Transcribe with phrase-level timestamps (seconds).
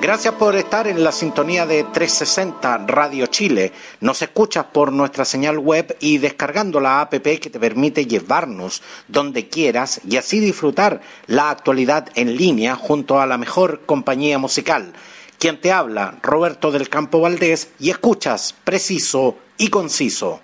[0.00, 3.70] Gracias por estar en la sintonía de 360 Radio Chile.
[4.00, 9.50] Nos escuchas por nuestra señal web y descargando la app que te permite llevarnos donde
[9.50, 14.94] quieras y así disfrutar la actualidad en línea junto a la mejor compañía musical.
[15.38, 20.40] Quien te habla, Roberto del Campo Valdés, y escuchas preciso y conciso.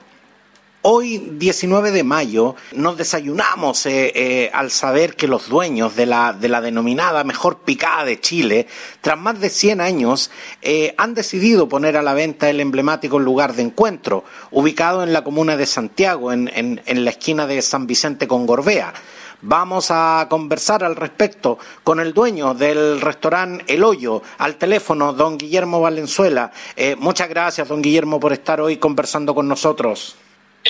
[0.88, 6.32] Hoy, 19 de mayo, nos desayunamos eh, eh, al saber que los dueños de la,
[6.32, 8.68] de la denominada mejor picada de Chile,
[9.00, 10.30] tras más de 100 años,
[10.62, 14.22] eh, han decidido poner a la venta el emblemático lugar de encuentro,
[14.52, 18.46] ubicado en la comuna de Santiago, en, en, en la esquina de San Vicente con
[18.46, 18.94] Gorbea.
[19.42, 25.36] Vamos a conversar al respecto con el dueño del restaurante El Hoyo, al teléfono, don
[25.36, 26.52] Guillermo Valenzuela.
[26.98, 30.16] muchas gracias, don Guillermo, por estar hoy conversando con nosotros.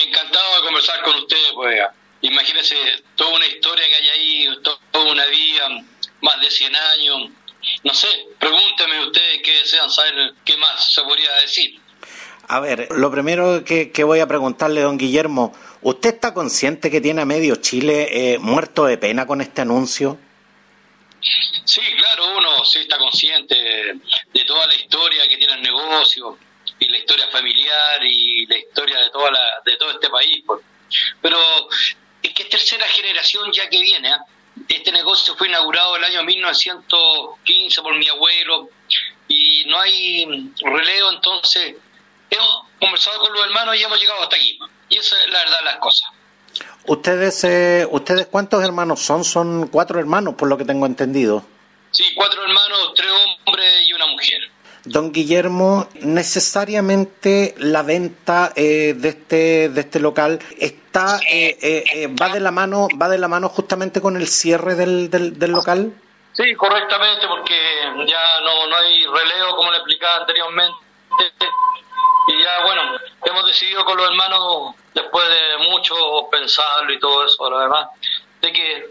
[0.05, 1.79] Encantado de conversar con ustedes, pues.
[2.21, 2.75] Imagínense
[3.15, 5.69] toda una historia que hay ahí, toda una vida,
[6.21, 7.29] más de 100 años.
[7.83, 8.07] No sé,
[8.39, 11.79] pregúntenme ustedes qué desean saber, qué más se podría decir.
[12.47, 17.01] A ver, lo primero que, que voy a preguntarle, don Guillermo, ¿usted está consciente que
[17.01, 20.17] tiene a medio Chile eh, muerto de pena con este anuncio?
[21.65, 26.37] Sí, claro, uno sí está consciente de toda la historia que tiene el negocio,
[26.79, 30.43] y la historia familiar y la historia de toda la, de todo este país.
[30.45, 30.61] Pues.
[31.21, 31.37] Pero
[32.21, 34.09] es que es tercera generación ya que viene.
[34.09, 34.23] ¿ah?
[34.67, 38.69] Este negocio fue inaugurado el año 1915 por mi abuelo
[39.27, 41.75] y no hay relevo, entonces
[42.29, 44.59] hemos conversado con los hermanos y hemos llegado hasta aquí.
[44.89, 46.09] Y eso es la verdad las cosas.
[46.85, 49.23] ¿Ustedes, eh, ¿Ustedes cuántos hermanos son?
[49.23, 51.45] Son cuatro hermanos, por lo que tengo entendido.
[51.91, 53.11] Sí, cuatro hermanos, tres
[53.45, 54.49] hombres y una mujer.
[54.89, 62.29] Don Guillermo, necesariamente la venta eh, de este de este local está eh, eh, va
[62.29, 65.93] de la mano va de la mano justamente con el cierre del, del, local.
[66.33, 67.55] Sí, correctamente, porque
[68.07, 70.77] ya no, no hay relevo como le explicaba anteriormente
[72.27, 72.81] y ya bueno
[73.25, 75.95] hemos decidido con los hermanos después de mucho
[76.31, 77.87] pensarlo y todo eso, lo demás,
[78.41, 78.89] de que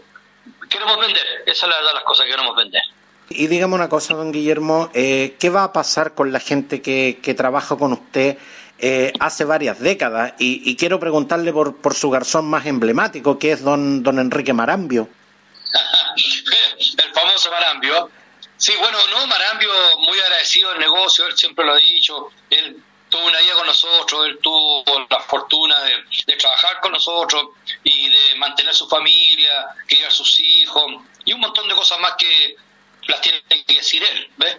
[0.69, 2.83] queremos vender, esa es la verdad las cosas que queremos vender.
[3.29, 7.19] Y dígame una cosa, don Guillermo, eh, ¿qué va a pasar con la gente que,
[7.21, 8.37] que trabaja con usted
[8.79, 10.33] eh, hace varias décadas?
[10.39, 15.09] Y, quiero preguntarle por, por su garzón más emblemático, que es don, don Enrique Marambio.
[16.97, 18.09] el famoso Marambio.
[18.55, 23.27] Sí, bueno, no, Marambio, muy agradecido del negocio, él siempre lo ha dicho, él tuvo
[23.27, 25.91] una vida con nosotros, él tuvo la fortuna de,
[26.25, 27.49] de trabajar con nosotros
[27.83, 32.55] y de mantener su familia, criar sus hijos y un montón de cosas más que
[33.07, 34.57] las tiene que decir él, ¿ves?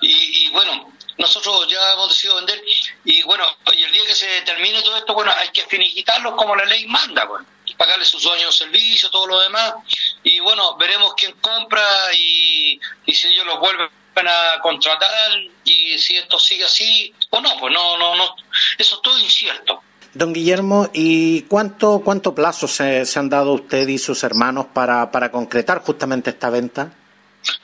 [0.00, 2.62] Y, bueno, nosotros ya hemos decidido vender
[3.04, 3.44] y bueno,
[3.74, 6.86] y el día que se termine todo esto, bueno, hay que finiquitarlos como la ley
[6.86, 9.74] manda, bueno, pagarle sus dueños servicio, todo lo demás,
[10.22, 11.82] y bueno, veremos quién compra
[12.12, 15.32] y, y si ellos los vuelven a contratar
[15.64, 18.36] y si esto sigue así o no, pues no, no, no,
[18.78, 19.82] eso es todo incierto.
[20.12, 25.30] Don Guillermo, ¿y cuánto, cuánto plazo se, se han dado usted y sus hermanos para
[25.32, 26.92] concretar justamente esta venta?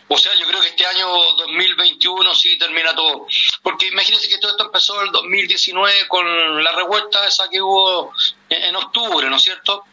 [0.09, 3.27] O sea, yo creo que este año 2021 sí termina todo.
[3.63, 8.13] Porque imagínense que todo esto empezó el 2019 con la revuelta esa que hubo
[8.49, 9.85] en octubre, ¿no es cierto?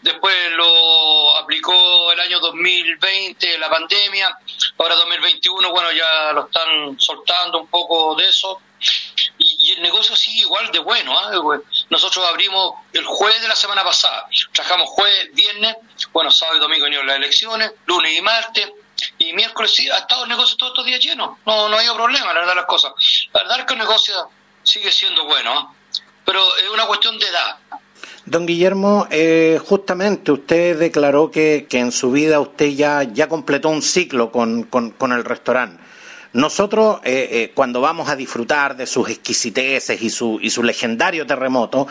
[0.00, 4.36] Después lo aplicó el año 2020 la pandemia.
[4.78, 8.60] Ahora 2021, bueno, ya lo están soltando un poco de eso.
[9.38, 11.54] Y, el negocio sigue igual de bueno.
[11.54, 11.60] ¿eh?
[11.88, 14.26] Nosotros abrimos el jueves de la semana pasada.
[14.52, 15.76] Trabajamos jueves, viernes,
[16.12, 18.72] bueno, sábado y domingo las elecciones, lunes y martes
[19.28, 21.38] y miércoles sí, ha estado el negocio todos estos días lleno.
[21.46, 22.92] No, no hay problema, la verdad, las cosas.
[23.32, 24.14] La verdad es que el negocio
[24.62, 26.00] sigue siendo bueno, ¿eh?
[26.24, 27.56] pero es una cuestión de edad.
[28.24, 33.68] Don Guillermo, eh, justamente usted declaró que, que, en su vida usted ya, ya completó
[33.68, 35.82] un ciclo con, con, el restaurante.
[36.32, 41.26] Nosotros, eh, eh, cuando vamos a disfrutar de sus exquisiteces y su, y su legendario
[41.26, 41.88] terremoto,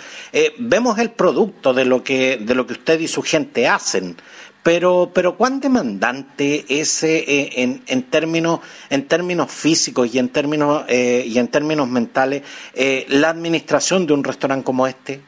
[0.57, 4.17] vemos el producto de lo, que, de lo que usted y su gente hacen.
[4.63, 8.59] Pero, pero ¿cuán demandante es eh, en, en, términos,
[8.89, 12.43] en términos físicos y en términos, eh, y en términos mentales
[12.73, 15.21] eh, la administración de un restaurante como este?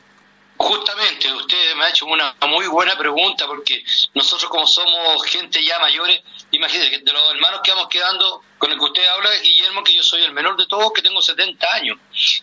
[0.56, 3.84] Justamente, usted me ha hecho una muy buena pregunta porque
[4.14, 6.22] nosotros como somos gente ya mayores,
[6.54, 10.04] imagínese, de los hermanos que vamos quedando, con el que usted habla, Guillermo, que yo
[10.04, 11.98] soy el menor de todos, que tengo 70 años.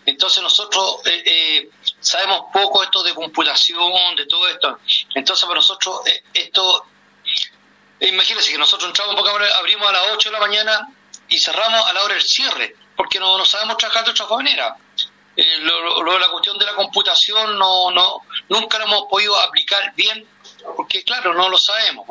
[0.05, 0.97] Entonces nosotros
[2.01, 4.81] sabemos poco esto de computación, de todo esto.
[5.15, 6.87] Entonces para nosotros eh, esto,
[8.01, 9.17] imagínense que nosotros entramos,
[9.59, 10.89] abrimos a las 8 de la mañana
[11.29, 14.77] y cerramos a la hora del cierre, porque no, no sabemos trabajar de otra manera.
[15.37, 20.29] Eh, lo, la cuestión de la computación no, no, nunca lo hemos podido aplicar bien,
[20.77, 22.07] porque claro, no lo sabemos.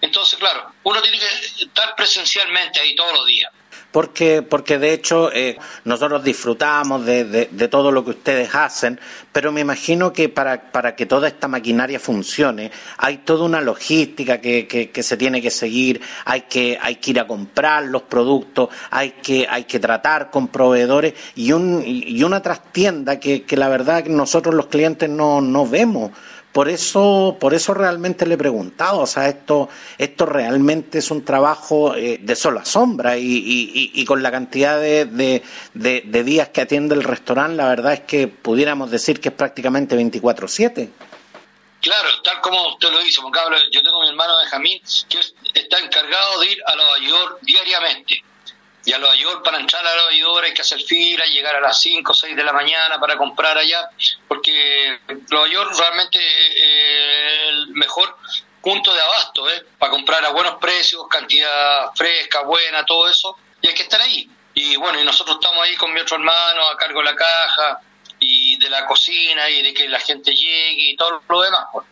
[0.00, 3.52] Entonces, claro, uno tiene que estar presencialmente ahí todos los días
[3.94, 8.98] porque, porque de hecho eh, nosotros disfrutamos de, de, todo lo que ustedes hacen,
[9.30, 14.40] pero me imagino que para, para que toda esta maquinaria funcione hay toda una logística
[14.40, 18.68] que, que, se tiene que seguir, hay que, hay que ir a comprar los productos,
[18.90, 23.68] hay que, hay que tratar con proveedores y, un, y una trastienda que, que la
[23.68, 26.10] verdad nosotros los clientes no, no vemos.
[26.54, 29.68] Por eso, por eso realmente le he preguntado, o sea, esto,
[29.98, 35.42] esto realmente es un trabajo eh, de sola sombra y, y, con la cantidad de,
[35.74, 39.96] de, días que atiende el restaurante, la verdad es que pudiéramos decir que es prácticamente
[39.96, 40.90] 24/7.
[41.80, 43.20] Claro, tal como usted lo dice,
[43.72, 45.18] yo tengo a mi hermano Benjamín que
[45.58, 48.22] está encargado de ir a Nueva York diariamente
[48.84, 51.60] y a Nueva York, para entrar a Nueva York hay que hacer fila, llegar a
[51.60, 53.88] las 5 o 6 de la mañana para comprar allá,
[54.28, 55.00] porque
[55.30, 58.16] Nueva York realmente es el mejor
[58.60, 59.66] punto de abasto, ¿eh?
[59.78, 64.28] para comprar a buenos precios, cantidad fresca, buena, todo eso, y hay que estar ahí.
[64.54, 67.80] Y bueno, y nosotros estamos ahí con mi otro hermano a cargo de la caja
[68.20, 71.66] y de la cocina y de que la gente llegue y todo lo demás.
[71.72, 71.86] Pues.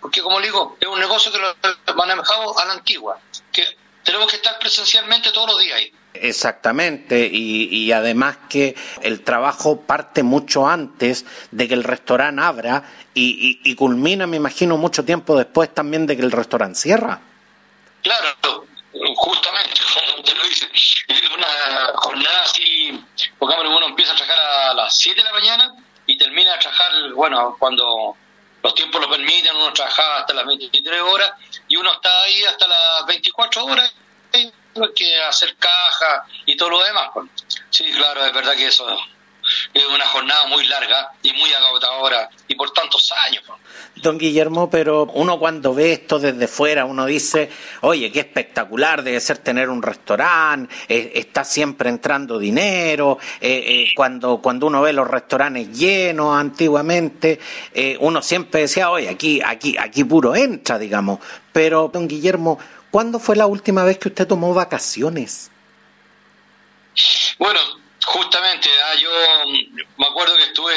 [0.00, 1.54] Porque como digo, es un negocio que lo
[1.94, 3.18] manejamos a la antigua,
[3.50, 3.66] que
[4.04, 5.92] tenemos que estar presencialmente todos los días ahí.
[6.14, 13.74] Exactamente, y, además que el trabajo parte mucho antes de que el restaurante abra y,
[13.76, 17.20] culmina, me imagino, mucho tiempo después también de que el restaurante cierra.
[18.02, 18.28] Claro,
[19.16, 20.68] justamente, como usted lo dice,
[21.34, 23.02] una jornada así,
[23.38, 24.38] porque uno empieza a trabajar
[24.70, 25.74] a las 7 de la mañana
[26.06, 28.16] y termina a trabajar, bueno, cuando
[28.62, 31.32] los tiempos lo permiten, uno trabaja hasta las 23 horas
[31.68, 33.94] y uno está ahí hasta las 24 horas
[34.94, 37.10] que hacer caja y todo lo demás.
[37.14, 37.30] Pues.
[37.70, 38.86] Sí, claro, es verdad que eso
[39.74, 43.42] es una jornada muy larga y muy agotadora y por tantos años.
[43.46, 43.58] Pues.
[43.96, 47.50] Don Guillermo, pero uno cuando ve esto desde fuera, uno dice,
[47.82, 53.88] oye, qué espectacular debe ser tener un restaurante, eh, está siempre entrando dinero, eh, eh,
[53.94, 57.38] cuando, cuando uno ve los restaurantes llenos antiguamente,
[58.00, 61.20] uno siempre decía, oye, aquí, aquí, aquí puro entra, digamos.
[61.52, 62.58] Pero, don Guillermo,
[62.92, 65.50] ¿Cuándo fue la última vez que usted tomó vacaciones?
[67.38, 67.58] Bueno,
[68.04, 69.10] justamente, ah, yo
[69.96, 70.74] me acuerdo que estuve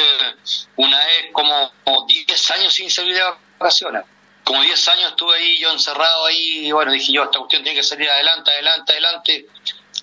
[0.76, 1.70] una vez como
[2.08, 3.22] 10 años sin salir de
[3.58, 4.02] vacaciones.
[4.44, 7.78] Como 10 años estuve ahí yo encerrado ahí y bueno, dije yo, esta cuestión tiene
[7.78, 9.46] que salir adelante, adelante, adelante.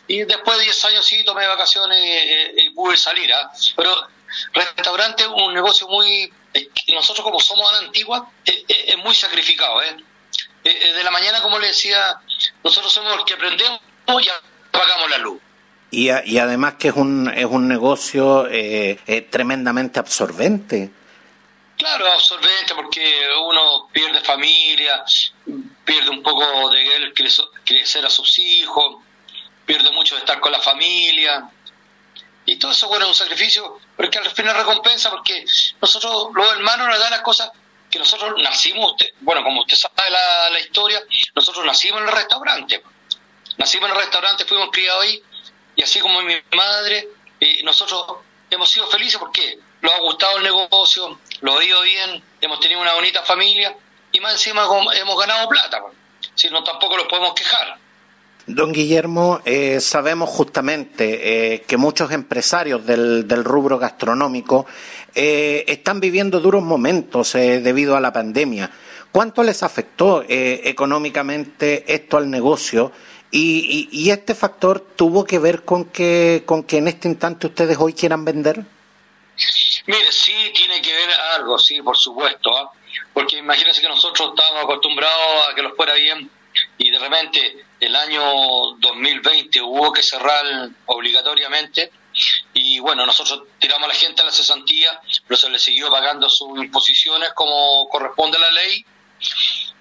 [0.07, 1.98] Y después de 10 años sí tomé vacaciones
[2.57, 3.33] y, pude salir.
[3.33, 3.51] ¿ah?
[3.75, 4.07] Pero
[4.54, 6.31] restaurante es un negocio muy...
[6.89, 9.98] Nosotros como somos a la antigua, es muy sacrificado, ¿eh?
[10.63, 12.19] Eh, eh, de la mañana, como le decía,
[12.63, 15.42] nosotros somos los que aprendemos y apagamos la luz.
[15.92, 20.92] Y, y además que es un, es un negocio eh, tremendamente absorbente.
[21.77, 25.04] Claro, absorbente porque uno pierde familia,
[25.83, 29.04] pierde un poco de él crecer a sus hijos,
[29.66, 31.50] pierde mucho de estar con la familia.
[32.45, 35.45] Y todo eso, bueno, es un sacrificio, pero que al final recompensa porque
[35.81, 37.52] nosotros, los hermanos, nos dan las cosas
[37.94, 41.00] que nosotros nacimos, bueno, como usted sabe la, la historia,
[41.35, 42.81] nosotros nacimos en el restaurante.
[43.57, 45.21] Nacimos en el restaurante, fuimos criados ahí,
[45.76, 47.07] y así como mi madre,
[47.64, 48.18] nosotros
[48.50, 52.81] hemos sido felices porque nos ha gustado el negocio, lo ha ido bien, hemos tenido
[52.81, 53.78] una bonita familia,
[54.12, 54.64] y más encima
[54.95, 55.83] hemos ganado plata.
[56.33, 57.78] Si no, tampoco los podemos quejar.
[58.47, 64.66] Don Guillermo, eh, sabemos justamente eh, que muchos empresarios del, del rubro gastronómico
[65.15, 68.71] eh, están viviendo duros momentos debido a la pandemia.
[69.11, 72.91] ¿Cuánto les afectó económicamente esto al negocio?
[73.29, 77.77] Y, y, este factor tuvo que ver con que, con que en este instante ustedes
[77.79, 78.63] hoy quieran vender?
[79.87, 82.55] Mire, sí tiene que ver algo, sí, por supuesto.
[82.55, 82.71] ¿ah?
[83.13, 86.29] Porque imagínense que nosotros estábamos acostumbrados a que los fuera bien
[86.77, 88.21] y de repente el año
[88.79, 91.91] 2020 hubo que cerrar obligatoriamente
[92.53, 96.30] y bueno, nosotros tiramos a la gente a la cesantía, pero se le siguió pagando
[96.30, 98.85] sus imposiciones como corresponde a la ley.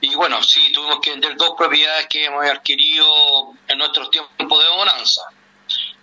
[0.01, 4.71] Y bueno, sí, tuvimos que vender dos propiedades que hemos adquirido en nuestros tiempos de
[4.77, 5.23] bonanza.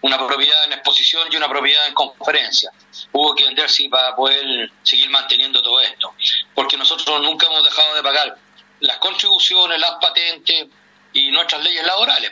[0.01, 2.71] Una propiedad en exposición y una propiedad en conferencia.
[3.11, 6.13] Hubo que vender sí para poder seguir manteniendo todo esto.
[6.55, 8.37] Porque nosotros nunca hemos dejado de pagar
[8.79, 10.67] las contribuciones, las patentes
[11.11, 12.31] y nuestras leyes laborales.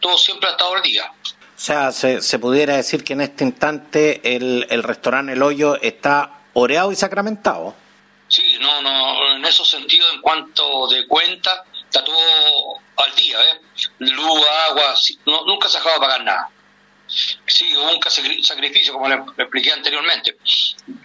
[0.00, 1.10] Todo siempre ha estado al día.
[1.56, 5.80] O sea, se, se pudiera decir que en este instante el, el restaurante El Hoyo
[5.80, 7.74] está oreado y sacramentado.
[8.28, 12.18] Sí, no, no, en esos sentidos, en cuanto de cuenta, está todo
[12.96, 13.60] al día, ¿eh?
[14.00, 14.94] Luz, agua,
[15.46, 16.50] nunca se ha dejado de pagar nada.
[17.06, 20.36] Sí, hubo un sacrificio, como le, expliqué anteriormente.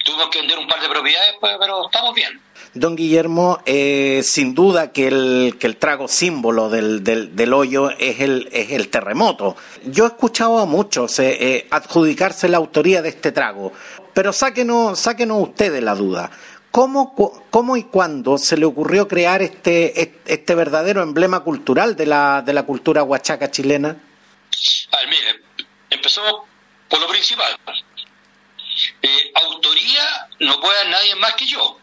[0.03, 2.41] Tuvimos que vender un par de propiedades, pues, pero estamos bien.
[2.74, 8.22] Don Guillermo, eh, sin duda que el, que el trago símbolo del, del, hoyo es
[8.22, 9.58] el, es el terremoto.
[9.86, 13.74] Yo he escuchado a muchos eh, eh, adjudicarse la autoría de este trago,
[14.13, 16.32] pero sáquenos, sáquenos ustedes la duda.
[16.72, 17.13] ¿Cómo,
[17.50, 22.54] ¿Cómo y cuándo se le ocurrió crear este, este verdadero emblema cultural de la, de
[22.54, 23.90] la cultura huachaca chilena?
[23.90, 26.46] A ver, mire, empezó
[26.88, 27.58] por lo principal.
[29.01, 31.78] Eh, autoría no puede nadie más que yo,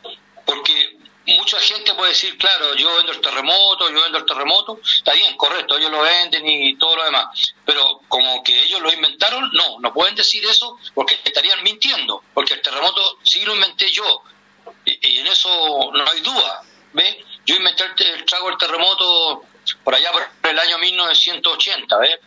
[0.48, 5.12] porque mucha gente puede decir, claro, yo vendo el terremoto, yo vendo el terremoto, está
[5.12, 9.50] bien, correcto, ellos lo venden y todo lo demás, pero como que ellos lo inventaron,
[9.52, 14.22] no, no pueden decir eso porque estarían mintiendo, porque el terremoto sí lo inventé yo,
[14.86, 16.62] y, en eso no hay duda,
[16.94, 17.18] ¿ves?
[17.44, 19.42] Yo inventé el, trago del terremoto
[19.84, 22.18] por allá por el año 1980, ¿ves?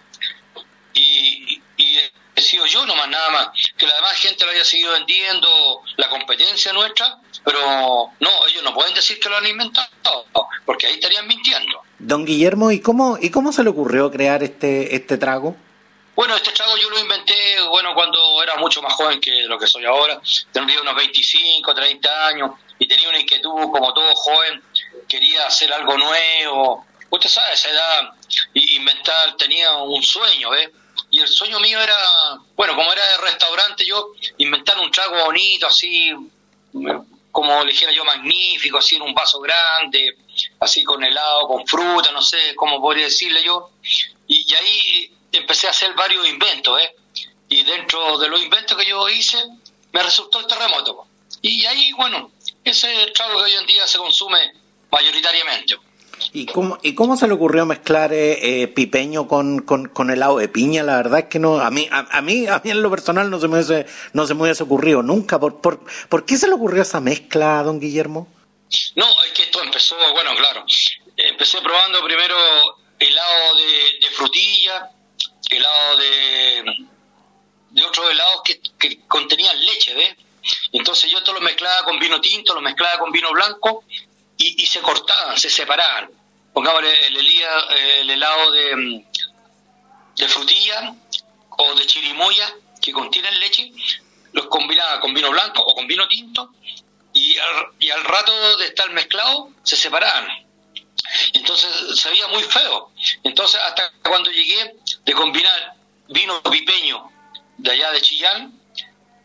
[0.93, 1.97] y, y
[2.35, 6.09] he sido yo nomás nada más, que la demás gente lo haya seguido vendiendo, la
[6.09, 10.25] competencia nuestra, pero no, ellos no pueden decir que lo han inventado,
[10.65, 11.81] porque ahí estarían mintiendo.
[11.99, 15.55] Don Guillermo, ¿y cómo, y cómo se le ocurrió crear este, este trago?
[16.15, 17.33] Bueno, este trago yo lo inventé,
[17.69, 20.21] bueno, cuando era mucho más joven que lo que soy ahora,
[20.51, 24.61] tendría unos 25, 30 años, y tenía una inquietud, como todo joven,
[25.07, 28.13] quería hacer algo nuevo, usted sabe, esa edad,
[28.53, 30.69] inventar, tenía un sueño, ¿ves?
[31.11, 31.95] y el sueño mío era,
[32.55, 36.11] bueno, como era de restaurante, yo inventar un trago bonito, así,
[37.31, 40.17] como dijera yo, magnífico, así en un vaso grande,
[40.59, 43.71] así con helado, con fruta, no sé cómo podría decirle yo.
[44.27, 46.95] Y, ahí empecé a hacer varios inventos, ¿eh?
[47.49, 49.37] Y dentro de los inventos que yo hice,
[49.91, 51.05] me resultó el terremoto.
[51.41, 52.31] Y ahí, bueno,
[52.63, 54.53] ese es el trago que hoy en día se consume
[54.91, 55.77] mayoritariamente.
[56.33, 60.47] ¿Y cómo, ¿Y cómo se le ocurrió mezclar eh, eh, pipeño con, con, helado de
[60.47, 60.83] piña?
[60.83, 63.39] La verdad es que no, a mí, a, mí, a mí en lo personal no
[63.39, 65.39] se me hubiese, no se me hubiese ocurrido nunca.
[65.39, 68.27] ¿Por, por, ¿Por qué se le ocurrió esa mezcla, don Guillermo?
[68.95, 70.65] No, es que esto empezó, bueno, claro,
[71.17, 72.35] empecé probando primero
[72.99, 74.89] helado de, frutilla,
[75.49, 76.63] helado de,
[77.71, 80.15] de otros helados que, que contenían leche, ¿ves?
[80.71, 83.83] Entonces yo esto lo mezclaba con vino tinto, lo mezclaba con vino blanco
[84.37, 86.09] y, se cortaban, se separaban.
[86.53, 89.05] Pongamos el, el, helado de,
[90.17, 90.95] de frutilla
[91.49, 93.71] o de chirimoya que contienen leche,
[94.33, 96.51] los combinaba con vino blanco o con vino tinto
[97.13, 100.27] y al, y al rato de estar mezclado se separaban.
[101.33, 102.91] Entonces se veía muy feo.
[103.23, 105.75] Entonces hasta cuando llegué de combinar
[106.07, 107.09] vino pipeño
[107.57, 108.59] de allá de Chillán,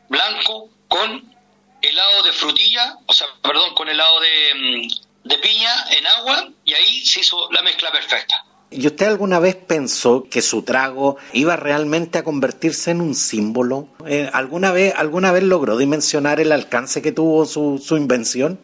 [0.08, 1.36] blanco, con
[1.83, 6.75] helado de frutilla, o sea, perdón, con helado de, mm, de piña en agua y
[6.75, 8.45] ahí se hizo la mezcla perfecta.
[8.71, 13.88] ¿Y usted alguna vez pensó que su trago iba realmente a convertirse en un símbolo?
[14.06, 18.61] Eh, ¿alguna, vez, ¿Alguna vez logró dimensionar el alcance que tuvo su, su invención?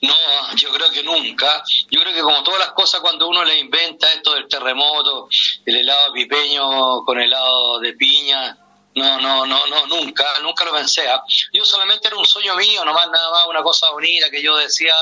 [0.00, 0.14] No,
[0.56, 1.62] yo creo que nunca.
[1.90, 5.28] Yo creo que como todas las cosas cuando uno le inventa esto del terremoto,
[5.66, 8.56] el helado pipeño con helado de piña,
[8.94, 11.08] no, no, no, no, nunca, nunca lo pensé.
[11.08, 11.22] ¿ah?
[11.52, 14.94] Yo solamente era un sueño mío, nomás nada más una cosa bonita que yo decía,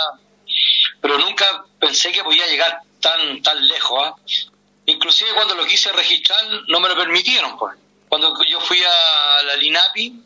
[1.01, 4.01] pero nunca pensé que podía llegar tan tan lejos.
[4.05, 4.15] ¿ah?
[4.87, 7.59] Inclusive cuando lo quise registrar no me lo permitieron.
[7.59, 7.77] Pues.
[8.09, 10.23] Cuando yo fui a la Linapi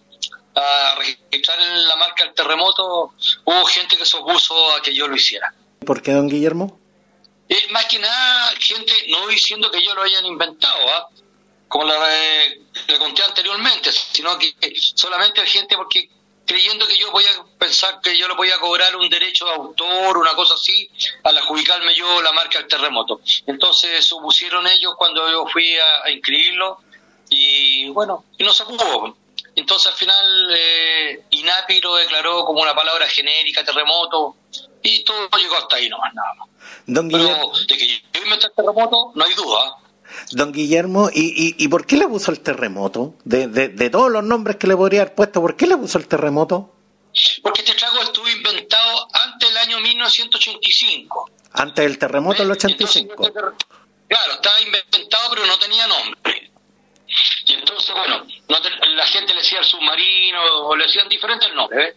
[0.55, 3.15] a registrar la marca del terremoto,
[3.45, 5.55] hubo gente que se opuso a que yo lo hiciera.
[5.87, 6.79] ¿Por qué, don Guillermo?
[7.49, 11.09] Eh, más que nada, gente no diciendo que yo lo hayan inventado, ¿ah?
[11.71, 16.11] Como le conté anteriormente, sino que solamente hay gente porque
[16.45, 19.53] creyendo que yo voy a pensar que yo le voy a cobrar un derecho de
[19.53, 20.91] autor, una cosa así,
[21.23, 23.21] al adjudicarme yo la marca del terremoto.
[23.47, 26.81] Entonces supusieron ellos cuando yo fui a, inscribirlo
[27.29, 29.17] y bueno, y no se pudo.
[29.55, 34.35] Entonces al final eh, INAPI lo declaró como una palabra genérica, terremoto,
[34.83, 36.49] y todo llegó hasta ahí nomás, nada más.
[36.85, 39.77] Pero de que yo inventé el terremoto, no hay duda.
[40.33, 43.15] Don Guillermo, ¿y, y, por qué le puso el terremoto?
[43.25, 46.07] De, de, todos los nombres que le podría haber puesto, ¿por qué le puso el
[46.07, 46.75] terremoto?
[47.43, 51.31] Porque este trago estuvo inventado antes del año 1985.
[51.53, 53.27] Antes del terremoto del 85.
[53.27, 56.51] Este claro, estaba inventado pero no tenía nombre.
[57.47, 61.97] Y entonces, bueno, la gente le decía el submarino o le decían diferentes nombres.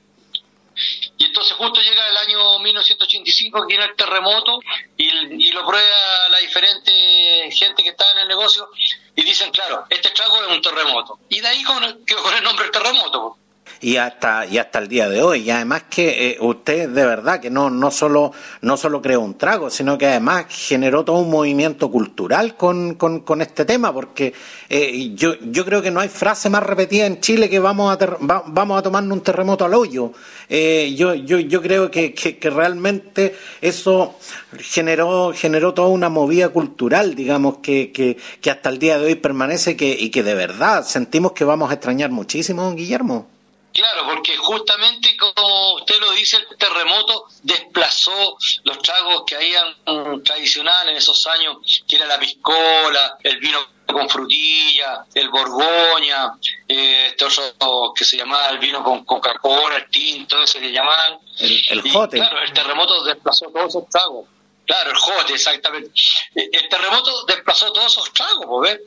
[1.18, 4.60] Y entonces justo llega el año 1985 que viene el terremoto
[4.98, 8.70] y, lo prueba la diferente gente que está en el negocio
[9.16, 11.20] y dicen, claro, este trago es un terremoto.
[11.30, 11.64] Y de ahí
[12.06, 13.38] quedó con el nombre del terremoto.
[13.84, 15.42] Y hasta y hasta el día de hoy.
[15.42, 19.38] Y además que eh, usted de verdad que no no solo no solo creó un
[19.38, 24.34] trago sino que además generó todo un movimiento cultural con, con, este tema porque
[24.70, 28.18] eh, yo yo creo que no hay frase más repetida en Chile que vamos a
[28.20, 30.12] vamos a tomarnos un terremoto al hoyo.
[30.48, 34.16] Eh, yo yo yo creo que, que, que, realmente eso
[34.60, 39.16] generó generó toda una movida cultural digamos que, que, que hasta el día de hoy
[39.16, 43.33] permanece que, y que de verdad sentimos que vamos a extrañar muchísimo don Guillermo
[43.74, 50.92] Claro, porque justamente como usted lo dice, el terremoto desplazó los tragos que habían tradicionales
[50.92, 56.34] en esos años, que era la piscola, el vino con frutilla, el borgoña,
[56.68, 61.20] eh, este otro que se llamaba el vino con Coca-Cola, el tinto, ese que llamaban.
[61.40, 62.18] El, jote.
[62.18, 64.28] Claro, el terremoto desplazó todos esos tragos.
[64.66, 65.92] Claro, el jote, exactamente.
[66.36, 68.80] El terremoto desplazó todos esos tragos, ¿ves?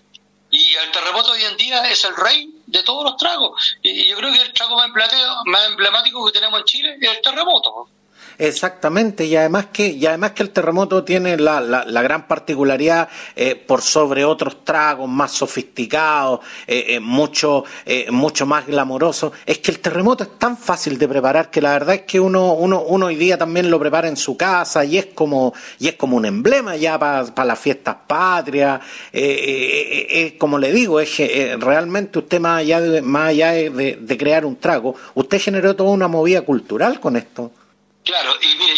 [0.58, 3.76] Y el terremoto hoy en día es el rey de todos los tragos.
[3.82, 4.76] Y yo creo que el trago
[5.44, 7.90] más emblemático que tenemos en Chile es el terremoto.
[8.38, 13.54] Exactamente, y además que, y además que el terremoto tiene la, la, gran particularidad eh,
[13.56, 17.64] por sobre otros tragos más sofisticados, eh, eh, mucho,
[18.10, 21.94] mucho más glamoroso, es que el terremoto es tan fácil de preparar que la verdad
[21.94, 25.06] es que uno, uno, uno hoy día también lo prepara en su casa y es
[25.06, 28.80] como, y es como un emblema ya para las fiestas patrias,
[30.38, 31.16] como le digo, es
[31.58, 36.08] realmente usted más allá de, más allá de crear un trago, usted generó toda una
[36.08, 37.50] movida cultural con esto.
[38.06, 38.74] Claro, y mire,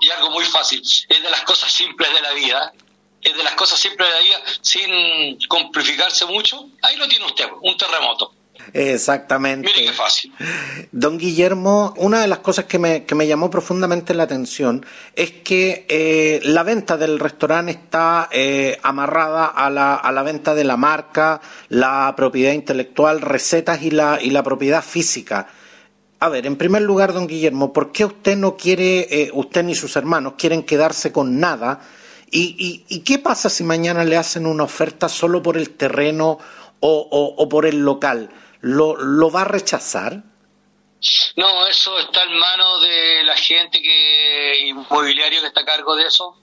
[0.00, 2.72] y, algo muy fácil, es de las cosas simples de la vida,
[3.20, 7.46] es de las cosas simples de la vida, sin complicarse mucho, ahí lo tiene usted,
[7.62, 8.32] un terremoto.
[8.72, 9.68] Exactamente.
[9.74, 10.32] Mire qué fácil.
[10.92, 15.32] Don Guillermo, una de las cosas que me, que me llamó profundamente la atención es
[15.32, 20.62] que eh, la venta del restaurante está eh, amarrada a la, a la venta de
[20.62, 25.48] la marca, la propiedad intelectual, recetas y la, y la propiedad física.
[26.24, 29.74] A ver, en primer lugar, don Guillermo, ¿por qué usted no quiere, eh, usted ni
[29.74, 31.86] sus hermanos quieren quedarse con nada?
[32.30, 36.38] ¿Y, qué pasa si mañana le hacen una oferta solo por el terreno
[36.80, 38.30] o, por el local?
[38.62, 40.22] ¿Lo, ¿Lo, va a rechazar?
[41.36, 46.06] No, eso está en manos de la gente que inmobiliario que está a cargo de
[46.06, 46.38] eso.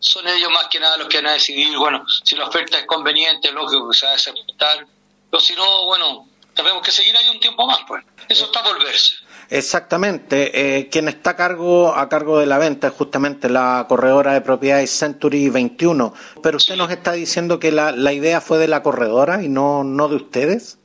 [0.00, 2.86] Son ellos más que nada los que van a decidir, bueno, si la oferta es
[2.86, 4.84] conveniente, lógico que se va a aceptar.
[5.30, 6.26] Pero si no, bueno,
[6.62, 8.04] tenemos que seguir ahí un tiempo más, pues.
[8.28, 9.16] Eso está por verse.
[9.50, 10.78] Exactamente.
[10.78, 14.40] Eh, quien está a cargo, a cargo de la venta es justamente la corredora de
[14.40, 16.12] propiedades Century 21.
[16.42, 19.84] Pero usted nos está diciendo que la, la idea fue de la corredora y no,
[19.84, 20.78] no de ustedes.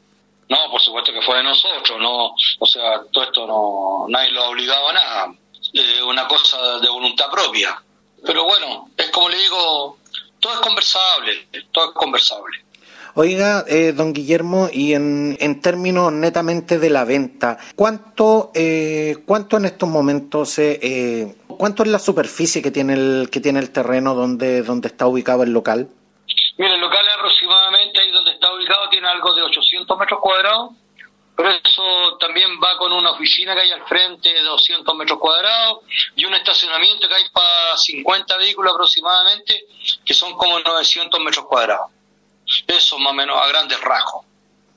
[0.49, 1.99] No, por supuesto que fue de nosotros.
[1.99, 5.33] no O sea, todo esto no nadie lo ha obligado a nada.
[5.73, 7.81] Es una cosa de voluntad propia.
[8.25, 9.97] Pero bueno, es como le digo,
[10.39, 11.47] todo es conversable.
[11.71, 12.63] Todo es conversable.
[13.15, 19.58] Oiga, eh, don Guillermo, y en, en, términos netamente de la venta, ¿cuánto, eh, cuánto
[19.58, 24.15] en estos momentos, eh, cuánto es la superficie que tiene el, que tiene el terreno
[24.15, 25.89] donde, donde está ubicado el local?
[26.58, 30.71] Mira, el local aproximadamente ahí donde está ubicado tiene algo de 800 metros cuadrados,
[31.38, 35.82] pero eso también va con una oficina que hay al frente de 200 metros cuadrados
[36.15, 39.65] y un estacionamiento que hay para 50 vehículos aproximadamente,
[40.04, 41.91] que son como 900 metros cuadrados.
[42.67, 44.25] Eso más o menos a grandes rasgos.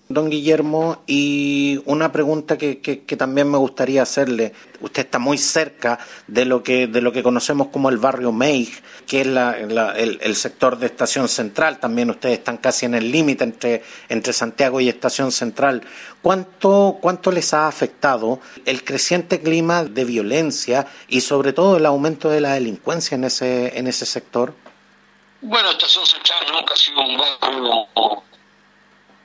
[0.09, 4.53] Don Guillermo, y una pregunta que, que, también me gustaría hacerle.
[4.81, 8.71] Usted está muy cerca de lo que, de lo que conocemos como el barrio Meig,
[9.05, 11.81] que es la, el, el, sector de Estación Central.
[11.81, 15.83] También ustedes están casi en el límite entre, entre Santiago y Estación Central.
[16.23, 22.31] ¿Cuánto, ¿Cuánto les ha afectado el creciente clima de violencia y sobre todo el aumento
[22.31, 24.55] de la delincuencia en ese, en ese sector?
[25.43, 27.89] Bueno, Estación Central nunca ha sido un barrio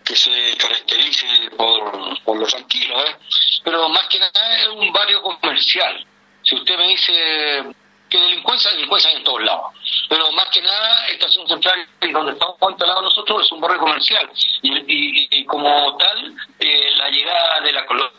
[0.03, 1.25] que se caracterice
[1.57, 3.15] por, por lo tranquilo, ¿eh?
[3.63, 6.05] pero más que nada es un barrio comercial.
[6.43, 7.63] Si usted me dice
[8.09, 9.73] que delincuencia, delincuencia en todos lados,
[10.09, 14.29] pero más que nada Estación Central, donde estamos instalados nosotros, es un barrio comercial
[14.61, 18.11] y, como tal, eh, la llegada de la colonia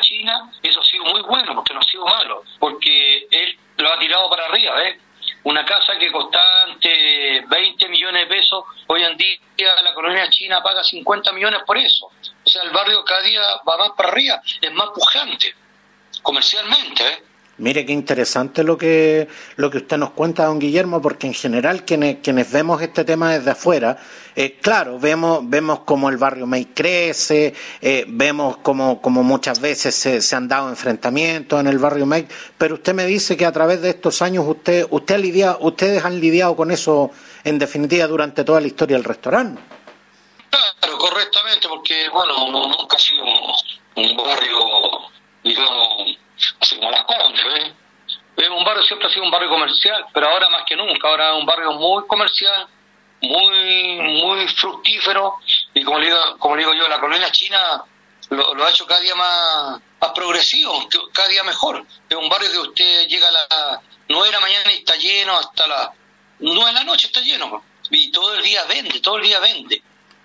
[0.00, 3.98] china, eso ha sido muy bueno, porque no ha sido malo, porque él lo ha
[3.98, 5.00] tirado para arriba, ¿eh?
[5.44, 9.38] Una casa que costaba antes 20 millones de pesos, hoy en día
[9.82, 12.06] la colonia china paga 50 millones por eso.
[12.06, 15.54] O sea, el barrio cada día va más para arriba, es más pujante,
[16.22, 17.06] comercialmente.
[17.06, 17.22] ¿eh?
[17.58, 21.84] Mire qué interesante lo que, lo que usted nos cuenta, don Guillermo, porque en general
[21.84, 23.98] quienes, quienes vemos este tema desde afuera,
[24.34, 29.94] eh, claro, vemos, vemos cómo el barrio May crece, eh, vemos cómo, como muchas veces
[29.94, 33.82] se, han dado enfrentamientos en el barrio May, pero usted me dice que a través
[33.82, 37.10] de estos años usted, usted ha lidiado, ustedes han lidiado con eso
[37.44, 39.60] en definitiva durante toda la historia del restaurante.
[40.48, 43.24] Claro, correctamente, porque bueno, nunca ha sido
[43.96, 44.58] un barrio,
[45.44, 46.18] digamos,
[46.60, 47.72] así como las Condes, ¿eh?
[48.50, 51.40] un barrio siempre ha sido un barrio comercial, pero ahora más que nunca, ahora es
[51.40, 52.66] un barrio muy comercial,
[53.20, 55.36] muy muy fructífero,
[55.74, 57.84] y como digo, como digo yo, la colonia china
[58.30, 61.84] lo, ha hecho cada día más, más progresivo, cada día mejor.
[62.08, 65.36] Es un barrio que usted llega a las 9 de la mañana y está lleno
[65.36, 65.90] hasta las
[66.38, 69.82] 9 de la noche está lleno, y todo el día vende, todo el día vende.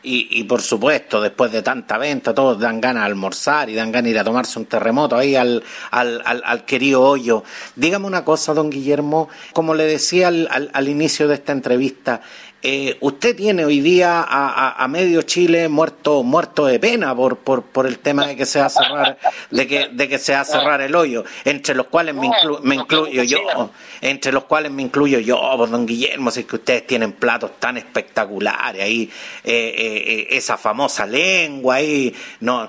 [0.10, 4.06] Y, por supuesto, después de tanta venta, todos dan ganas de almorzar y dan ganas
[4.06, 7.44] de ir a tomarse un terremoto ahí al, al, al, querido hoyo.
[7.76, 12.22] Dígame una cosa, don Guillermo, como le decía al, al inicio de esta entrevista,
[12.64, 17.62] eh, usted tiene hoy día a, a, medio Chile muerto muerto de pena por, por,
[17.62, 19.20] por el tema de que se va a cerrar
[19.52, 22.32] de que de que se va a cerrar el hoyo entre los cuales me,
[22.64, 23.70] me incluyo yo
[24.02, 27.52] entre los cuales me incluyo yo pues, don Guillermo si es que ustedes tienen platos
[27.60, 29.08] tan espectaculares ahí
[29.44, 32.68] eh, eh, esa famosa lengua ahí no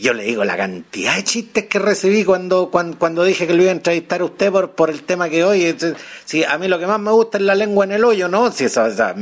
[0.00, 3.62] yo le digo la cantidad de chistes que recibí cuando cuando, cuando dije que lo
[3.62, 5.76] iba a entrevistar a usted por por el tema que hoy
[6.24, 8.50] si a mí lo que más me gusta es la lengua en el hoyo no
[8.50, 9.14] si eso, eso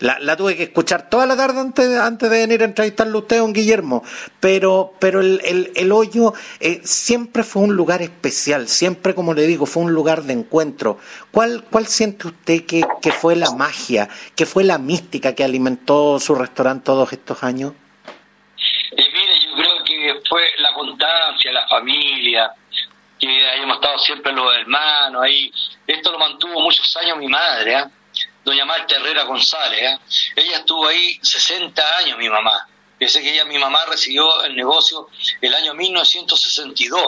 [0.00, 3.52] la, tuve que escuchar toda la tarde antes, antes de venir a entrevistarlo usted, don
[3.52, 4.02] Guillermo,
[4.40, 9.66] pero, pero el, el, hoyo eh, siempre fue un lugar especial, siempre, como le digo,
[9.66, 10.98] fue un lugar de encuentro.
[11.30, 16.18] ¿Cuál, cuál siente usted que, que fue la magia, que fue la mística que alimentó
[16.18, 17.72] su restaurante todos estos años?
[18.92, 22.52] Eh, mire, yo creo que fue la constancia, la familia,
[23.18, 25.52] que hayamos estado siempre los hermanos ahí.
[25.86, 27.84] Esto lo mantuvo muchos años mi madre, ¿eh?
[28.44, 29.82] Doña Marta Herrera González.
[29.82, 29.98] ¿eh?
[30.36, 32.68] Ella estuvo ahí 60 años, mi mamá.
[32.98, 35.08] Pensé que ella, mi mamá, recibió el negocio
[35.40, 37.02] el año 1962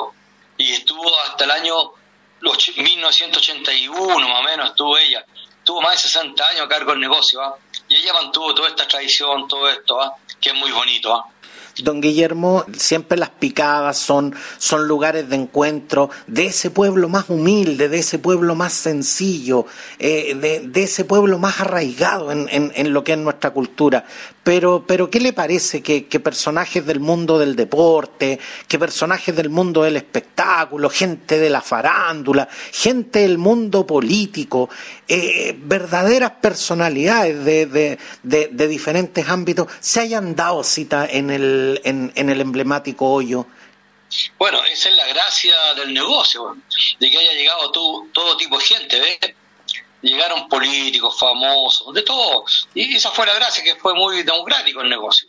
[0.57, 1.93] y estuvo hasta el año
[2.41, 5.25] 1981, más o menos, estuvo ella.
[5.65, 7.57] Tuvo más de 60 años a cargo del negocio, ¿ah?
[7.89, 10.17] y ella mantuvo toda esta tradición, todo esto, ¿ah?
[10.41, 11.25] que es muy bonito.
[11.79, 17.89] Don Guillermo, siempre las picadas son, son lugares de encuentro de ese pueblo más humilde,
[17.89, 19.67] de ese pueblo más sencillo,
[19.99, 24.05] eh, de, ese pueblo más arraigado en, en, lo que es nuestra cultura.
[24.45, 29.83] Pero, pero ¿qué le parece que, personajes del mundo del deporte, que personajes del mundo
[29.85, 34.69] del espectáculo, gente de la farándula, gente del mundo político,
[35.07, 42.41] eh, verdaderas personalidades de, de, diferentes ámbitos se hayan dado cita en el, en, el
[42.41, 43.47] emblemático hoyo?
[44.39, 46.57] Bueno, esa es la gracia del negocio,
[46.99, 49.35] de que haya llegado todo, todo tipo de gente, ¿ves?
[50.03, 52.45] Llegaron políticos, famosos, de todo.
[52.75, 55.27] Y esa fue la gracia, que fue muy democrático el negocio.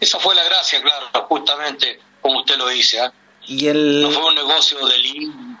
[0.00, 3.00] Esa fue la gracia, claro, justamente como usted lo dice.
[3.00, 3.12] ¿ah?
[3.46, 4.02] Y el...
[4.02, 4.94] No fue un negocio de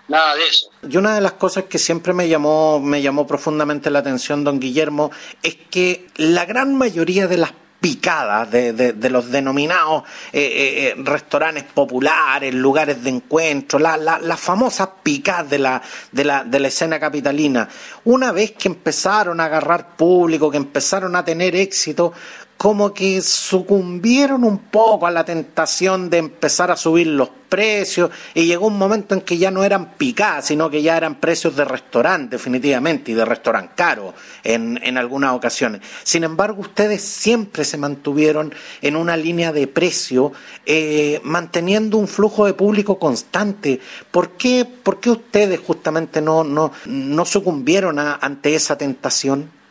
[0.08, 0.68] nada de eso.
[0.88, 4.60] Y una de las cosas que siempre me llamó, me llamó profundamente la atención, don
[4.60, 5.10] Guillermo,
[5.42, 7.52] es que la gran mayoría de las
[7.84, 14.36] picadas de, de, los denominados eh, eh, eh, restaurantes populares, lugares de encuentro, las la,
[14.38, 17.68] famosas picadas de la, de, la, de la escena capitalina.
[18.04, 22.14] Una vez que empezaron a agarrar público, que empezaron a tener éxito,
[22.56, 28.46] como que sucumbieron un poco a la tentación de empezar a subir los precios y
[28.46, 31.64] llegó un momento en que ya no eran picadas, sino que ya eran precios de
[31.64, 34.12] restaurante definitivamente y de restaurante caro
[34.42, 35.80] en, en algunas ocasiones.
[36.02, 40.32] Sin embargo, ustedes siempre se mantuvieron en una línea de precio,
[40.66, 43.80] eh, manteniendo un flujo de público constante.
[44.10, 49.63] ¿Por qué, por qué ustedes justamente no, no, no sucumbieron ante esa tentación?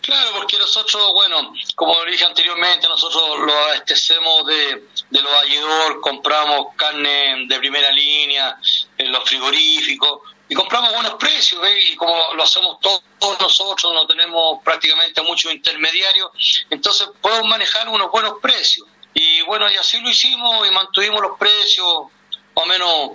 [0.00, 6.74] Claro, porque nosotros, bueno, como dije anteriormente, nosotros lo abastecemos de, de los ayudor, compramos
[6.76, 8.56] carne de primera línea
[8.98, 14.62] en los frigoríficos y compramos buenos precios, y como lo hacemos todos nosotros, no tenemos
[14.62, 16.30] prácticamente muchos intermediarios,
[16.68, 18.86] entonces podemos manejar unos buenos precios.
[19.14, 22.08] Y bueno, y así lo hicimos y mantuvimos los precios
[22.54, 23.10] más o menos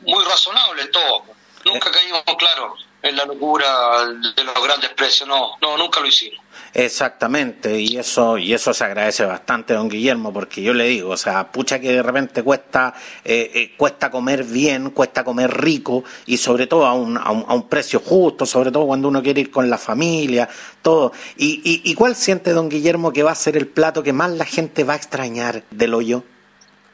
[0.00, 1.22] muy razonables todos.
[1.64, 6.38] Nunca caímos, claro, en la locura de los grandes precios, no, no, nunca lo hicimos.
[6.74, 11.16] Exactamente, y eso, y eso se agradece bastante, don Guillermo, porque yo le digo, o
[11.16, 16.38] sea, pucha que de repente cuesta, eh, eh, cuesta comer bien, cuesta comer rico, y
[16.38, 19.68] sobre todo a un, a un, precio justo, sobre todo cuando uno quiere ir con
[19.68, 20.48] la familia,
[20.80, 21.12] todo.
[21.36, 24.30] Y, y, ¿Y cuál siente don Guillermo que va a ser el plato que más
[24.30, 26.24] la gente va a extrañar del hoyo?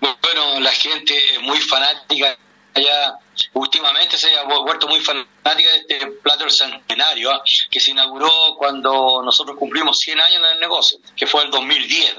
[0.00, 2.36] Bueno, la gente es muy fanática
[2.74, 3.18] ya
[3.54, 7.42] últimamente se ha vuelto muy fanática de este plato del centenario, ¿ah?
[7.70, 12.16] que se inauguró cuando nosotros cumplimos 100 años en el negocio, que fue el 2010,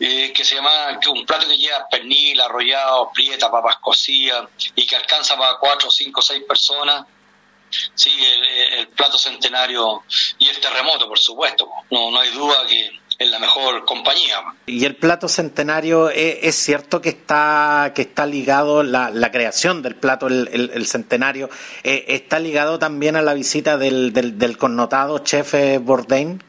[0.00, 4.96] eh, que se llama un plato que lleva pernil, arrollado, prieta, papas cocidas y que
[4.96, 7.06] alcanza para 4, 5, 6 personas.
[7.94, 8.10] Sí,
[8.78, 10.02] el, plato centenario
[10.38, 11.68] y el terremoto, por supuesto.
[11.90, 14.42] No, no hay duda que en la mejor compañía.
[14.66, 19.82] Y el plato centenario, eh, ¿es, cierto que está, que está ligado, la, la creación
[19.82, 21.50] del plato, el, centenario,
[21.82, 26.42] eh, está ligado también a la visita del, del, connotado chef Bourdain?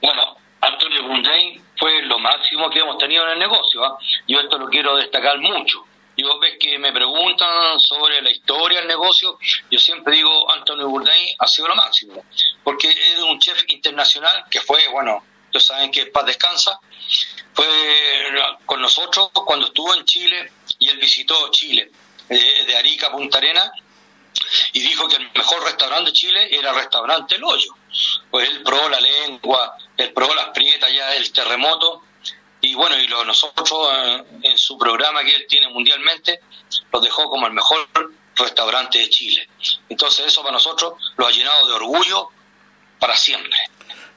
[0.00, 3.84] Bueno, Antonio Bourdain fue lo máximo que hemos tenido en el negocio.
[3.84, 3.98] ¿ah?
[4.28, 5.84] Yo esto lo quiero destacar mucho.
[6.16, 9.38] Yo ves que me preguntan sobre la historia del negocio,
[9.70, 12.24] yo siempre digo Antonio Bourdain ha sido lo máximo,
[12.64, 16.78] porque es un chef internacional que fue, bueno, ustedes saben que Paz Descansa,
[17.54, 17.66] fue
[18.66, 21.90] con nosotros cuando estuvo en Chile y él visitó Chile,
[22.28, 23.72] de Arica Punta Arena,
[24.72, 27.74] y dijo que el mejor restaurante de Chile era el restaurante El Hoyo.
[28.30, 32.02] Pues él probó la lengua, él probó las prietas ya el terremoto,
[32.60, 36.40] y bueno, y nosotros eh, en su programa que él tiene mundialmente,
[36.92, 37.88] lo dejó como el mejor
[38.36, 39.48] restaurante de Chile.
[39.88, 42.28] Entonces eso para nosotros lo ha llenado de orgullo
[42.98, 43.58] para siempre.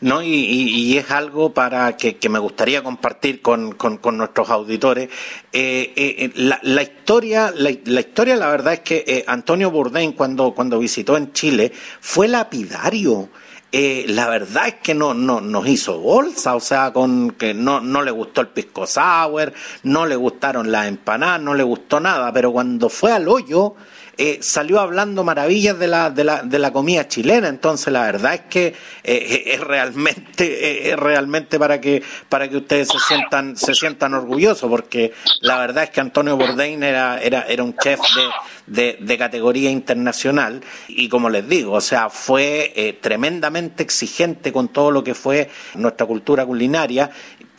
[0.01, 0.21] ¿No?
[0.21, 5.09] Y, es algo para que, me gustaría compartir con, con, nuestros auditores.
[5.53, 10.79] Eh, eh, la, la, historia, la, historia, la verdad es que Antonio Bourdain cuando, cuando
[10.79, 13.29] visitó en Chile fue lapidario.
[13.73, 17.79] Eh, la verdad es que no, no nos hizo bolsa, o sea, con que no,
[17.79, 22.33] no le gustó el pisco sour, no le gustaron las empanadas, no le gustó nada,
[22.33, 23.75] pero cuando fue al hoyo,
[24.17, 27.47] eh, salió hablando maravillas de la, de, la, de la comida chilena.
[27.47, 32.89] Entonces, la verdad es que eh, es realmente, es realmente para que, para que ustedes
[32.89, 37.63] se sientan, se sientan orgullosos, porque la verdad es que Antonio Bourdain era, era, era
[37.63, 38.23] un chef de,
[38.67, 44.91] de, categoría internacional y como les digo, o sea, fue eh, tremendamente exigente con todo
[44.91, 47.11] lo que fue nuestra cultura culinaria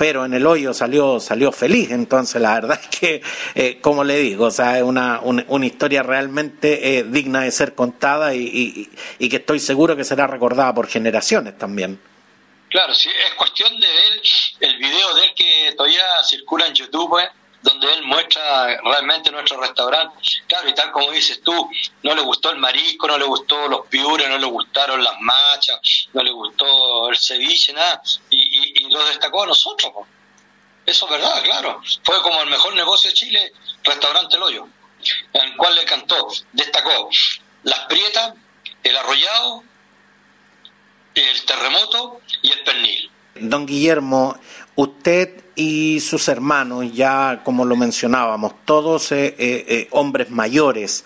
[0.02, 1.92] pero en el hoyo salió, salió feliz.
[1.92, 3.22] Entonces, la verdad es que,
[3.54, 7.76] eh, como le digo, o sea, es una, una, historia realmente eh, digna de ser
[7.76, 12.00] contada y, y, que estoy seguro que será recordada por generaciones también.
[12.68, 17.08] Claro, sí, es cuestión de ver el video de él que todavía circula en YouTube,
[17.10, 17.28] pues,
[17.62, 20.16] donde él muestra realmente nuestro restaurante.
[20.46, 21.70] Claro, y tal como dices tú,
[22.02, 25.80] no le gustó el marisco, no le gustó los piures, no le gustaron las machas,
[26.12, 29.92] no le gustó el ceviche, nada, y, y, lo destacó a nosotros.
[30.84, 31.80] Eso es verdad, claro.
[32.02, 33.52] Fue como el mejor negocio de Chile,
[33.84, 34.68] Restaurante El Hoyo,
[35.32, 37.08] en cual le cantó, destacó
[37.62, 38.34] las prietas,
[38.82, 39.62] el arrollado,
[41.14, 43.10] el terremoto y el pernil.
[43.34, 44.38] Don Guillermo,
[44.76, 51.04] usted y sus hermanos, ya como lo mencionábamos, todos eh, eh, eh, hombres mayores,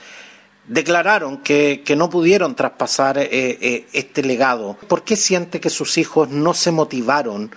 [0.66, 4.76] declararon que, no pudieron traspasar este legado.
[4.88, 7.54] ¿Por qué siente que sus hijos no se motivaron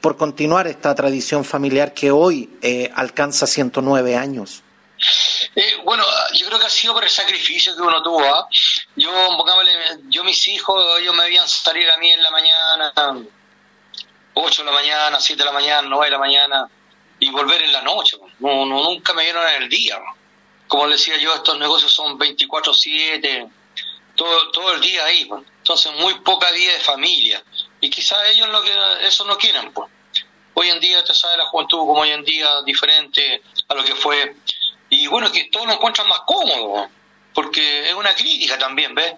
[0.00, 2.50] por continuar esta tradición familiar que hoy
[2.94, 4.62] alcanza 109 años?
[5.84, 8.24] bueno, yo creo que ha sido por el sacrificio que uno tuvo.
[8.24, 8.48] ¿ah?
[8.96, 9.10] Yo,
[10.08, 12.92] yo mis hijos, ellos me habían salir a mí en la mañana
[14.34, 16.68] 8 de la mañana, 7 de la mañana, 9 de la mañana
[17.20, 18.16] y volver en la noche.
[18.40, 19.98] No, nunca me vieron en el día.
[20.66, 23.48] Como decía yo, estos negocios son 24/7,
[24.16, 25.28] todo, todo el día ahí.
[25.58, 27.42] Entonces, muy poca vida de familia.
[27.80, 29.72] Y quizás ellos lo que eso no quieren.
[29.72, 29.90] Pues.
[30.54, 33.94] Hoy en día, te sabe la juventud como hoy en día, diferente a lo que
[33.94, 34.36] fue.
[34.90, 36.88] Y bueno, que todos lo encuentran más cómodo,
[37.32, 39.14] porque es una crítica también, ¿ves?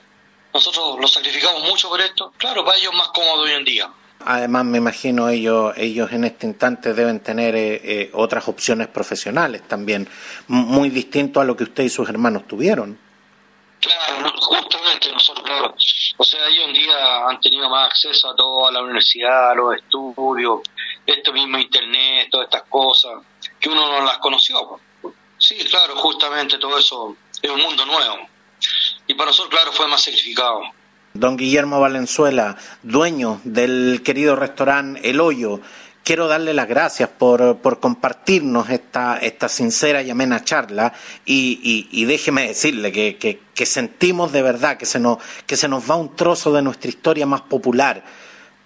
[0.52, 2.32] Nosotros lo sacrificamos mucho por esto.
[2.38, 3.90] Claro, para ellos más cómodo hoy en día.
[4.24, 9.62] Además, me imagino ellos, ellos en este instante deben tener eh, eh, otras opciones profesionales
[9.68, 10.08] también,
[10.48, 12.98] muy distinto a lo que usted y sus hermanos tuvieron.
[13.80, 15.74] Claro, justamente nosotros, claro.
[16.16, 19.54] O sea, ellos en día han tenido más acceso a todo, a la universidad, a
[19.54, 20.60] los estudios,
[21.04, 23.12] esto mismo internet, todas estas cosas,
[23.60, 24.80] que uno no las conoció.
[25.38, 28.28] Sí, claro, justamente todo eso es un mundo nuevo.
[29.06, 30.62] Y para nosotros, claro, fue más sacrificado.
[31.18, 35.60] Don Guillermo Valenzuela, dueño del querido restaurante El Hoyo,
[36.06, 40.92] quiero darle las gracias por, por compartirnos esta, esta sincera y amena charla
[41.24, 43.16] y, y, déjeme decirle que,
[43.52, 46.88] que, sentimos de verdad que se, nos, que se nos va un trozo de nuestra
[46.88, 48.04] historia más popular.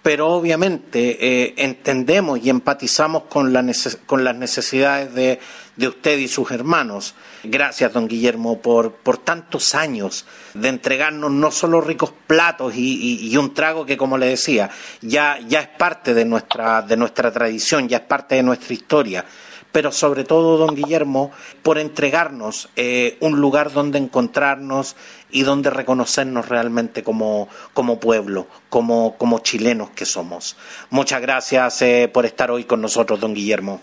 [0.03, 3.63] Pero obviamente eh, entendemos y empatizamos con, la
[4.05, 5.39] con las necesidades de,
[5.81, 7.15] de usted y sus hermanos.
[7.43, 13.53] Gracias, don Guillermo, por, por tantos años de entregarnos no solo ricos platos y, un
[13.53, 14.69] trago que, como le decía,
[15.01, 19.25] ya, ya es parte de nuestra, de nuestra tradición, ya es parte de nuestra historia
[19.71, 21.31] pero sobre todo, don Guillermo,
[21.63, 24.97] por entregarnos eh, un lugar donde encontrarnos
[25.31, 30.57] y donde reconocernos realmente como, como pueblo, como, como chilenos que somos.
[30.89, 33.81] Muchas gracias eh, por estar hoy con nosotros, don Guillermo.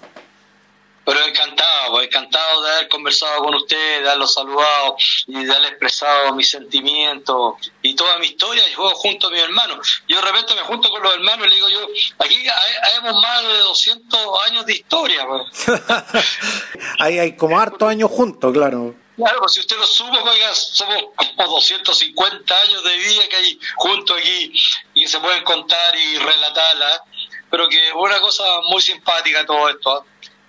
[1.08, 4.96] Pero encantado, pues, encantado de haber conversado con ustedes, de haberlos saludado
[5.26, 8.68] y de haber expresado mis sentimientos y toda mi historia.
[8.68, 10.02] Y juego junto a mis hermanos.
[10.08, 11.86] Yo de repente me junto con los hermanos y le digo yo,
[12.18, 15.26] aquí hay, más de 200 años de historia.
[15.26, 15.80] Pues.
[16.98, 18.94] hay, hay como hartos años juntos, claro.
[19.18, 23.60] Claro, pues si usted lo suma, oiga, somos como 250 años de vida que hay
[23.74, 24.52] juntos aquí
[24.94, 27.02] y que se pueden contar y relatarla,
[27.50, 29.90] pero que una cosa muy simpática todo esto.
[29.90, 30.04] ¿ah?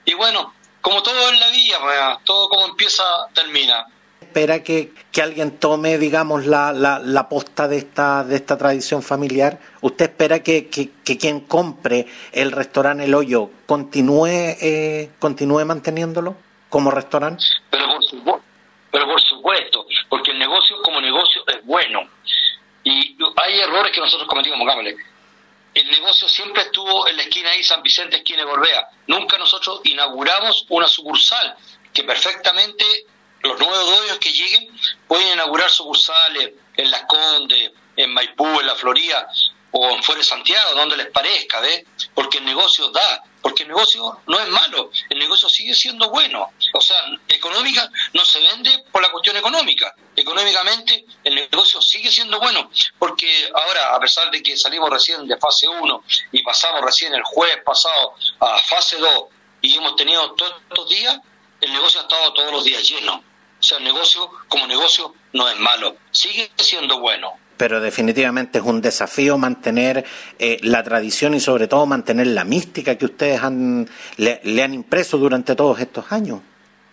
[0.05, 3.85] Y bueno, como todo en la vida, pues, todo como empieza, termina.
[4.21, 9.59] ¿Espera que, alguien tome, digamos, la, la, posta de esta, de esta tradición familiar?
[9.81, 16.35] ¿Usted espera que, quien compre el restaurante El Hoyo continúe, eh, continúe manteniéndolo
[16.69, 17.43] como restaurante?
[17.71, 18.43] Pero por, supuesto,
[18.91, 22.01] pero por supuesto, porque el negocio como negocio es bueno.
[22.83, 24.91] Y hay errores que nosotros cometimos, Cámara
[25.73, 28.89] el negocio siempre estuvo en la esquina ahí, San Vicente, esquina de Gorbea.
[29.07, 31.55] Nunca nosotros inauguramos una sucursal,
[31.93, 32.85] que perfectamente
[33.41, 34.67] los nuevos dueños que lleguen
[35.07, 39.29] pueden inaugurar sucursales en Las Condes, en Maipú, en La Florida
[39.71, 41.85] o en Fuera de Santiago, donde les parezca, ¿ves?
[42.13, 46.51] Porque el negocio da, porque el negocio no es malo, el negocio sigue siendo bueno.
[46.73, 46.97] O sea,
[47.27, 49.93] económica no se vende por la cuestión económica.
[50.15, 55.37] Económicamente el negocio sigue siendo bueno, porque ahora, a pesar de que salimos recién de
[55.37, 59.11] fase 1 y pasamos recién el jueves pasado a fase 2
[59.61, 61.19] y hemos tenido todos estos días,
[61.61, 63.23] el negocio ha estado todos los días lleno.
[63.59, 68.63] O sea, el negocio como negocio no es malo, sigue siendo bueno pero definitivamente es
[68.63, 70.05] un desafío mantener
[70.39, 75.17] eh, la tradición y sobre todo mantener la mística que ustedes han, le, han impreso
[75.17, 76.39] durante todos estos años.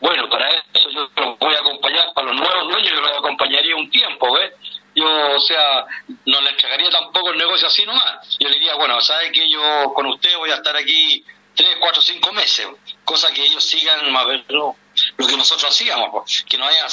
[0.01, 3.77] Bueno, para eso yo lo voy a acompañar, para los nuevos dueños yo los acompañaría
[3.77, 4.51] un tiempo, ¿ves?
[4.97, 5.87] Yo, o sea,
[6.25, 8.37] no le entregaría tampoco el negocio así nomás.
[8.41, 11.25] Yo le diría, bueno, ¿sabes que yo con usted voy a estar aquí
[11.55, 12.67] tres, cuatro, cinco meses?
[13.05, 14.75] Cosa que ellos sigan más lo,
[15.17, 16.87] lo que nosotros hacíamos, que no vayan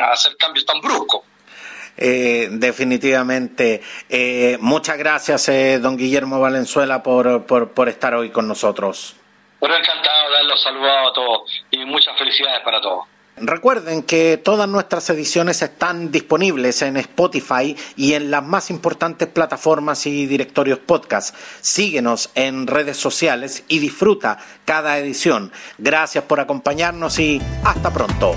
[0.00, 1.20] a hacer cambios tan bruscos.
[1.96, 3.82] Eh, definitivamente.
[4.08, 9.16] Eh, muchas gracias, eh, don Guillermo Valenzuela, por, por, estar hoy con nosotros.
[9.60, 13.04] Bueno, encantado de darlos saludado a todos y muchas felicidades para todos.
[13.36, 20.06] Recuerden que todas nuestras ediciones están disponibles en Spotify y en las más importantes plataformas
[20.06, 21.34] y directorios podcast.
[21.60, 25.50] Síguenos en redes sociales y disfruta cada edición.
[25.78, 28.36] Gracias por acompañarnos y hasta pronto